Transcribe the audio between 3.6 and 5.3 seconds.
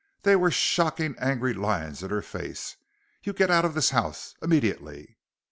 of this house! Immediately!"